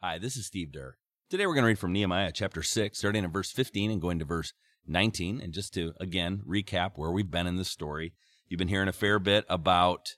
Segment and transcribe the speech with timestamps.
[0.00, 0.96] Hi, this is Steve Durr.
[1.28, 4.20] Today we're going to read from Nehemiah chapter 6, starting in verse 15 and going
[4.20, 4.52] to verse
[4.86, 5.40] 19.
[5.40, 8.12] And just to, again, recap where we've been in this story,
[8.46, 10.14] you've been hearing a fair bit about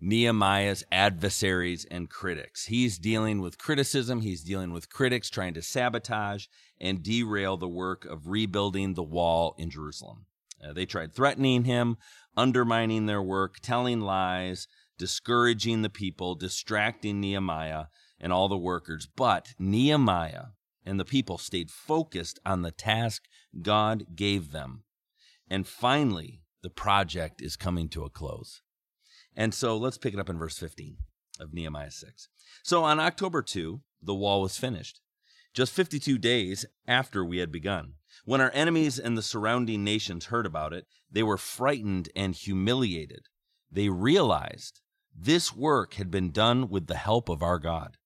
[0.00, 2.64] Nehemiah's adversaries and critics.
[2.64, 6.46] He's dealing with criticism, he's dealing with critics trying to sabotage
[6.80, 10.24] and derail the work of rebuilding the wall in Jerusalem.
[10.66, 11.98] Uh, they tried threatening him,
[12.34, 17.84] undermining their work, telling lies, discouraging the people, distracting Nehemiah
[18.22, 19.06] and all the workers.
[19.14, 20.46] But Nehemiah
[20.86, 23.24] and the people stayed focused on the task
[23.60, 24.84] God gave them.
[25.50, 28.62] And finally, the project is coming to a close.
[29.36, 30.96] And so let's pick it up in verse 15
[31.40, 32.28] of Nehemiah 6.
[32.62, 35.00] So on October 2, the wall was finished,
[35.54, 37.94] just 52 days after we had begun.
[38.24, 43.26] When our enemies and the surrounding nations heard about it, they were frightened and humiliated.
[43.70, 44.80] They realized
[45.14, 47.96] this work had been done with the help of our God.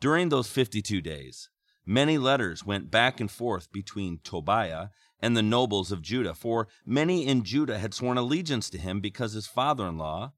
[0.00, 1.48] During those 52 days,
[1.84, 4.88] many letters went back and forth between Tobiah
[5.20, 9.32] and the nobles of Judah, for many in Judah had sworn allegiance to him because
[9.32, 10.34] his father in law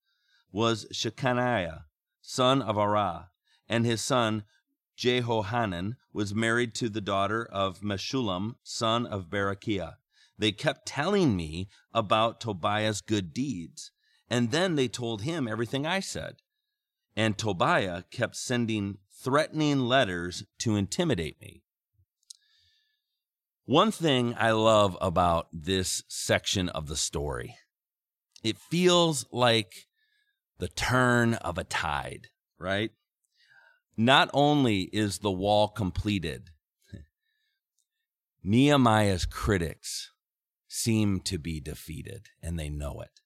[0.51, 1.83] was Shechaniah,
[2.23, 3.27] son of Arah,
[3.69, 4.45] and his son
[4.97, 9.97] Jehohanan was married to the daughter of Meshullam, son of Berechiah.
[10.39, 13.93] They kept telling me about Tobiah's good deeds,
[14.31, 16.37] and then they told him everything I said.
[17.15, 21.63] And Tobiah kept sending threatening letters to intimidate me.
[23.65, 27.57] One thing I love about this section of the story,
[28.43, 29.87] it feels like
[30.59, 32.91] the turn of a tide, right?
[33.97, 36.51] Not only is the wall completed,
[38.43, 40.11] Nehemiah's critics
[40.67, 43.21] seem to be defeated and they know it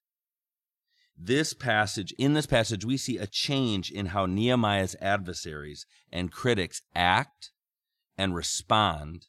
[1.16, 6.82] this passage, in this passage, we see a change in how Nehemiah's adversaries and critics
[6.94, 7.52] act
[8.18, 9.26] and respond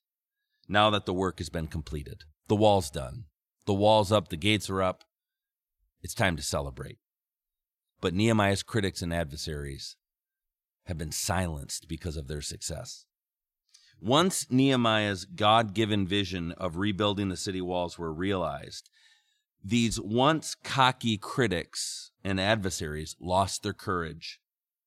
[0.68, 2.24] now that the work has been completed.
[2.48, 3.26] The wall's done.
[3.66, 5.04] The wall's up, the gates are up.
[6.02, 6.98] It's time to celebrate.
[8.02, 9.96] But Nehemiah's critics and adversaries
[10.86, 13.06] have been silenced because of their success.
[14.00, 18.90] Once Nehemiah's God given vision of rebuilding the city walls were realized,
[19.68, 24.40] these once cocky critics and adversaries lost their courage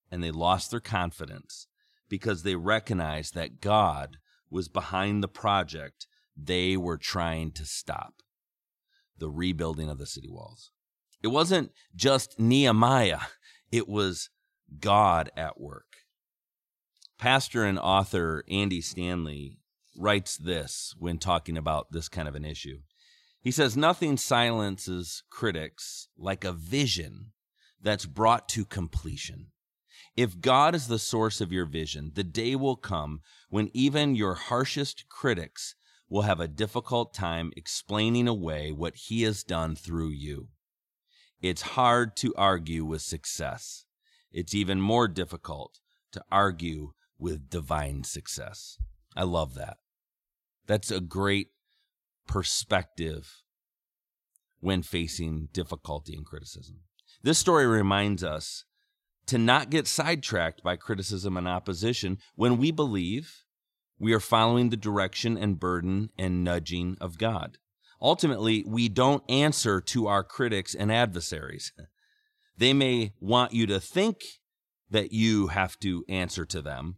[0.08, 1.66] and they lost their confidence
[2.08, 4.18] because they recognized that God
[4.48, 6.06] was behind the project
[6.36, 8.22] they were trying to stop
[9.18, 10.70] the rebuilding of the city walls.
[11.24, 13.18] It wasn't just Nehemiah,
[13.72, 14.30] it was
[14.78, 15.96] God at work.
[17.18, 19.58] Pastor and author Andy Stanley
[19.96, 22.78] writes this when talking about this kind of an issue.
[23.40, 27.32] He says, Nothing silences critics like a vision
[27.80, 29.48] that's brought to completion.
[30.16, 34.34] If God is the source of your vision, the day will come when even your
[34.34, 35.76] harshest critics
[36.08, 40.48] will have a difficult time explaining away what He has done through you.
[41.40, 43.84] It's hard to argue with success.
[44.32, 45.78] It's even more difficult
[46.12, 48.78] to argue with divine success.
[49.16, 49.76] I love that.
[50.66, 51.48] That's a great
[52.28, 53.42] perspective
[54.60, 56.82] when facing difficulty and criticism.
[57.22, 58.64] This story reminds us
[59.26, 63.44] to not get sidetracked by criticism and opposition when we believe
[63.98, 67.58] we are following the direction and burden and nudging of God.
[68.00, 71.72] Ultimately, we don't answer to our critics and adversaries.
[72.56, 74.22] They may want you to think
[74.90, 76.96] that you have to answer to them,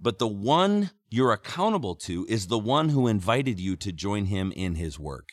[0.00, 4.52] but the one you're accountable to is the one who invited you to join him
[4.52, 5.30] in his work.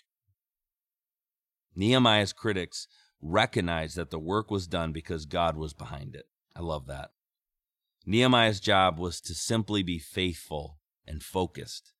[1.76, 2.88] Nehemiah's critics
[3.22, 6.26] recognized that the work was done because God was behind it.
[6.56, 7.12] I love that.
[8.06, 11.94] Nehemiah's job was to simply be faithful and focused,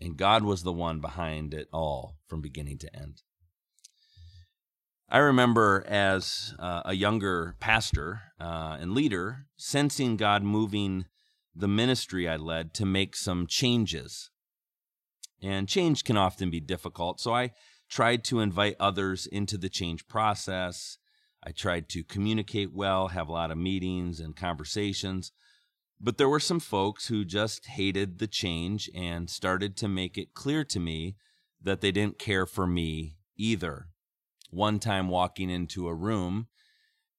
[0.00, 3.22] and God was the one behind it all from beginning to end.
[5.08, 11.06] I remember as uh, a younger pastor uh, and leader sensing God moving
[11.54, 14.30] the ministry I led to make some changes.
[15.42, 17.20] And change can often be difficult.
[17.20, 17.52] So I
[17.90, 20.98] tried to invite others into the change process.
[21.44, 25.32] I tried to communicate well, have a lot of meetings and conversations.
[26.00, 30.34] But there were some folks who just hated the change and started to make it
[30.34, 31.16] clear to me
[31.60, 33.88] that they didn't care for me either.
[34.50, 36.48] One time walking into a room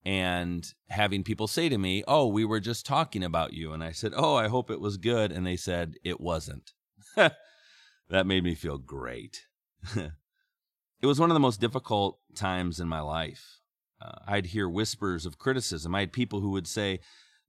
[0.06, 3.72] and having people say to me, Oh, we were just talking about you.
[3.74, 5.32] And I said, Oh, I hope it was good.
[5.32, 6.72] And they said, It wasn't.
[7.16, 9.46] that made me feel great.
[9.96, 13.60] it was one of the most difficult times in my life.
[14.02, 15.96] Uh, I'd hear whispers of criticism.
[15.96, 17.00] I had people who would say,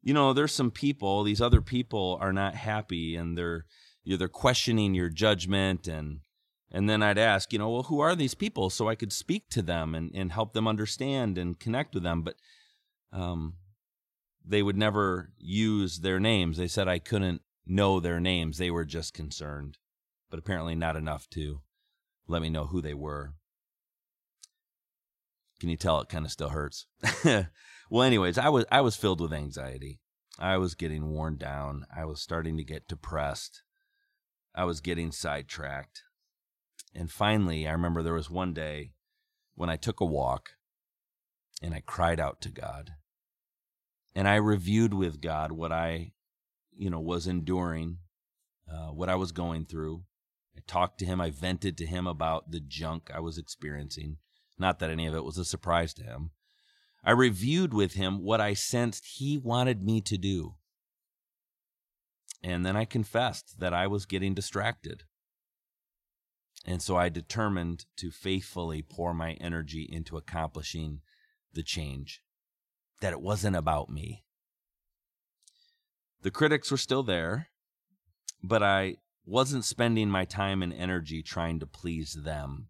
[0.03, 3.65] you know, there's some people, these other people are not happy and they're
[4.05, 6.21] you know, they're questioning your judgment and
[6.75, 9.49] and then I'd ask, you know, well, who are these people so I could speak
[9.51, 12.23] to them and, and help them understand and connect with them.
[12.23, 12.35] But
[13.13, 13.55] um,
[14.45, 16.57] they would never use their names.
[16.57, 18.59] They said I couldn't know their names.
[18.59, 19.79] They were just concerned,
[20.29, 21.61] but apparently not enough to
[22.27, 23.35] let me know who they were.
[25.61, 26.87] Can you tell it kind of still hurts?
[27.25, 30.01] well, anyways, I was I was filled with anxiety.
[30.41, 31.87] I was getting worn down.
[31.97, 33.63] I was starting to get depressed.
[34.57, 36.03] I was getting sidetracked.
[36.95, 38.93] And finally, I remember there was one day
[39.55, 40.51] when I took a walk
[41.63, 42.93] and I cried out to God.
[44.15, 46.13] And I reviewed with God what I,
[46.73, 47.99] you know, was enduring,
[48.73, 50.05] uh, what I was going through.
[50.57, 51.21] I talked to him.
[51.21, 54.19] I vented to him about the junk I was experiencing.
[54.57, 56.31] Not that any of it was a surprise to him.
[57.03, 60.55] I reviewed with him what I sensed he wanted me to do.
[62.43, 65.05] And then I confessed that I was getting distracted.
[66.65, 71.01] And so I determined to faithfully pour my energy into accomplishing
[71.53, 72.23] the change,
[73.01, 74.25] that it wasn't about me.
[76.23, 77.49] The critics were still there,
[78.43, 78.97] but I
[79.27, 82.69] wasn't spending my time and energy trying to please them.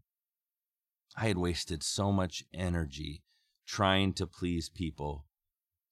[1.17, 3.23] I had wasted so much energy
[3.67, 5.27] trying to please people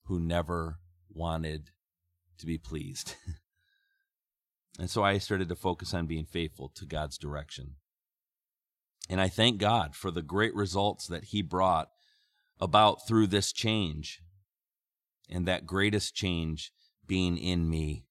[0.07, 0.79] who never
[1.09, 1.71] wanted
[2.39, 3.15] to be pleased.
[4.79, 7.77] and so I started to focus on being faithful to God's direction.
[9.09, 11.89] And I thank God for the great results that He brought
[12.61, 14.21] about through this change.
[15.29, 16.73] And that greatest change
[17.07, 18.07] being in me,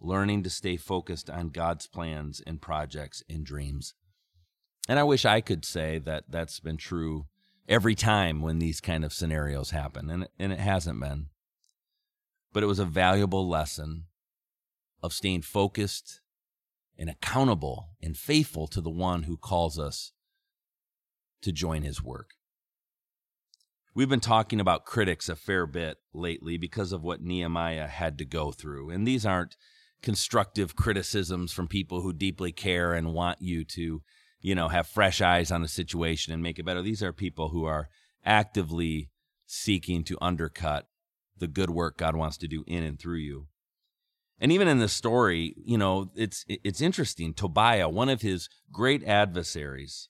[0.00, 3.94] learning to stay focused on God's plans and projects and dreams.
[4.88, 7.26] And I wish I could say that that's been true
[7.68, 11.26] every time when these kind of scenarios happen, and, and it hasn't been.
[12.52, 14.04] But it was a valuable lesson
[15.02, 16.21] of staying focused
[17.02, 20.12] and accountable and faithful to the one who calls us
[21.42, 22.34] to join his work.
[23.92, 28.24] We've been talking about critics a fair bit lately because of what Nehemiah had to
[28.24, 28.90] go through.
[28.90, 29.56] And these aren't
[30.00, 34.02] constructive criticisms from people who deeply care and want you to,
[34.40, 36.82] you know, have fresh eyes on a situation and make it better.
[36.82, 37.88] These are people who are
[38.24, 39.10] actively
[39.44, 40.86] seeking to undercut
[41.36, 43.48] the good work God wants to do in and through you.
[44.38, 47.32] And even in the story, you know, it's it's interesting.
[47.32, 50.08] Tobiah, one of his great adversaries,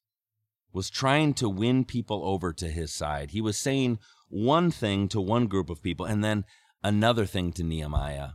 [0.72, 3.32] was trying to win people over to his side.
[3.32, 3.98] He was saying
[4.28, 6.44] one thing to one group of people and then
[6.82, 8.30] another thing to Nehemiah.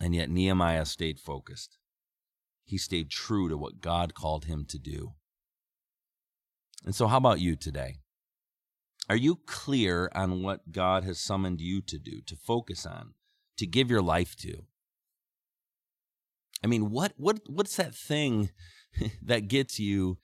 [0.00, 1.78] And yet Nehemiah stayed focused.
[2.64, 5.12] He stayed true to what God called him to do.
[6.84, 7.98] And so, how about you today?
[9.08, 13.14] Are you clear on what God has summoned you to do, to focus on?
[13.62, 14.64] To give your life to.
[16.64, 18.50] I mean, what what what's that thing
[19.22, 20.18] that gets you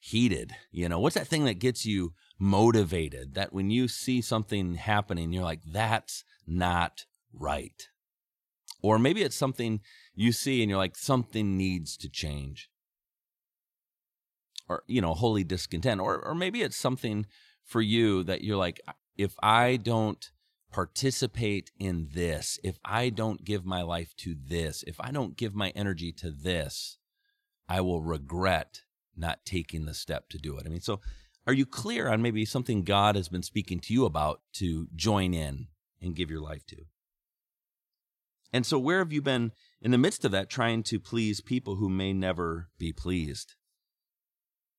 [0.00, 0.52] heated?
[0.72, 3.34] You know, what's that thing that gets you motivated?
[3.34, 7.88] That when you see something happening, you're like, that's not right.
[8.82, 9.80] Or maybe it's something
[10.12, 12.70] you see and you're like, something needs to change.
[14.68, 16.00] Or, you know, holy discontent.
[16.00, 17.26] Or or maybe it's something
[17.64, 18.80] for you that you're like,
[19.16, 20.28] if I don't
[20.70, 25.54] participate in this, if I don't give my life to this, if I don't give
[25.54, 26.98] my energy to this,
[27.68, 28.82] I will regret
[29.16, 30.66] not taking the step to do it.
[30.66, 31.00] I mean, so
[31.46, 35.34] are you clear on maybe something God has been speaking to you about to join
[35.34, 35.68] in
[36.00, 36.76] and give your life to?
[38.52, 41.76] And so, where have you been in the midst of that trying to please people
[41.76, 43.54] who may never be pleased?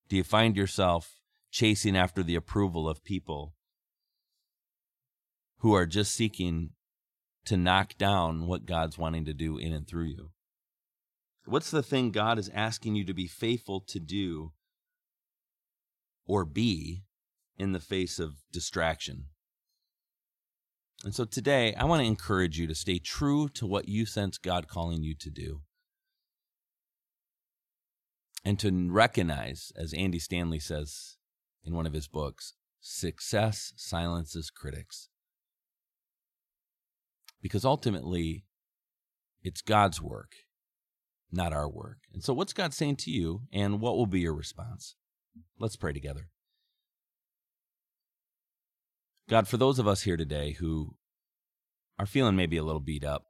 [0.08, 3.54] Do you find yourself chasing after the approval of people
[5.62, 6.70] who are just seeking
[7.44, 10.30] to knock down what God's wanting to do in and through you?
[11.44, 14.52] What's the thing God is asking you to be faithful to do
[16.26, 17.04] or be
[17.56, 19.26] in the face of distraction?
[21.04, 24.38] And so today, I want to encourage you to stay true to what you sense
[24.38, 25.62] God calling you to do.
[28.44, 31.18] And to recognize, as Andy Stanley says
[31.64, 35.08] in one of his books, success silences critics
[37.42, 38.44] because ultimately
[39.42, 40.32] it's God's work,
[41.30, 41.98] not our work.
[42.14, 44.94] And so, what's God saying to you, and what will be your response?
[45.58, 46.28] Let's pray together.
[49.28, 50.94] God, for those of us here today who
[51.98, 53.24] are feeling maybe a little beat up,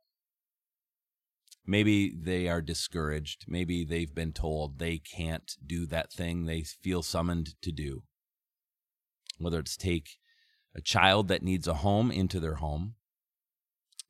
[1.66, 7.02] maybe they are discouraged, maybe they've been told they can't do that thing they feel
[7.02, 8.02] summoned to do,
[9.38, 10.18] whether it's take
[10.74, 12.94] a child that needs a home into their home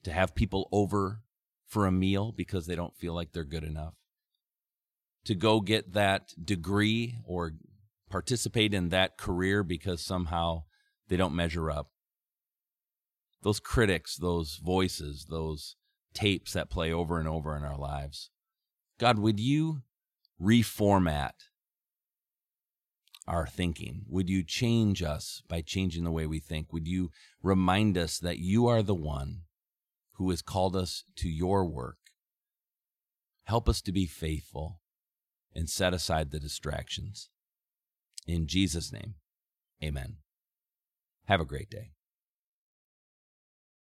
[0.05, 1.23] to have people over
[1.67, 3.95] for a meal because they don't feel like they're good enough,
[5.25, 7.53] to go get that degree or
[8.11, 10.65] participate in that career because somehow
[11.09, 11.91] they don't measure up.
[13.43, 15.77] Those critics, those voices, those
[16.15, 18.31] tapes that play over and over in our lives.
[19.01, 19.83] God, would you
[20.41, 21.33] reformat
[23.27, 24.03] our thinking?
[24.09, 26.73] Would you change us by changing the way we think?
[26.73, 27.11] Would you
[27.43, 29.43] remind us that you are the one
[30.23, 31.99] who has called us to your work?
[33.43, 34.81] Help us to be faithful
[35.53, 37.29] and set aside the distractions.
[38.25, 39.17] In Jesus' name,
[39.83, 40.19] amen.
[41.25, 41.91] Have a great day.